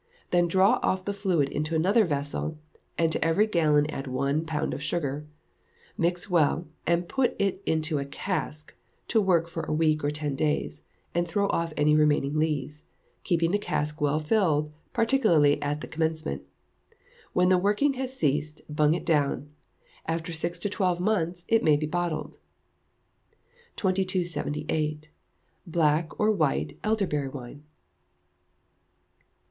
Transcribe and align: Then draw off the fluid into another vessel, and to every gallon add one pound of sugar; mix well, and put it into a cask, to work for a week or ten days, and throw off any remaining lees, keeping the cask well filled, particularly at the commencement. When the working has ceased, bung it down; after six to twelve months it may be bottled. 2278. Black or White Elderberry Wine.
Then 0.31 0.47
draw 0.47 0.79
off 0.81 1.05
the 1.05 1.13
fluid 1.13 1.47
into 1.49 1.75
another 1.75 2.05
vessel, 2.05 2.57
and 2.97 3.11
to 3.11 3.23
every 3.23 3.45
gallon 3.45 3.87
add 3.91 4.07
one 4.07 4.47
pound 4.47 4.73
of 4.73 4.81
sugar; 4.81 5.27
mix 5.95 6.27
well, 6.27 6.67
and 6.87 7.07
put 7.07 7.35
it 7.37 7.61
into 7.67 7.99
a 7.99 8.05
cask, 8.05 8.75
to 9.09 9.21
work 9.21 9.47
for 9.47 9.61
a 9.61 9.71
week 9.71 10.03
or 10.03 10.09
ten 10.09 10.33
days, 10.35 10.81
and 11.13 11.27
throw 11.27 11.47
off 11.49 11.71
any 11.77 11.95
remaining 11.95 12.33
lees, 12.39 12.85
keeping 13.23 13.51
the 13.51 13.59
cask 13.59 14.01
well 14.01 14.17
filled, 14.19 14.71
particularly 14.91 15.61
at 15.61 15.81
the 15.81 15.87
commencement. 15.87 16.41
When 17.33 17.49
the 17.49 17.59
working 17.59 17.93
has 17.93 18.17
ceased, 18.17 18.61
bung 18.67 18.95
it 18.95 19.05
down; 19.05 19.51
after 20.07 20.33
six 20.33 20.57
to 20.61 20.69
twelve 20.71 20.99
months 20.99 21.45
it 21.47 21.63
may 21.63 21.77
be 21.77 21.85
bottled. 21.85 22.39
2278. 23.75 25.11
Black 25.67 26.19
or 26.19 26.31
White 26.31 26.79
Elderberry 26.83 27.29
Wine. 27.29 27.65